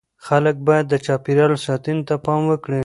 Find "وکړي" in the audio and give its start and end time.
2.47-2.79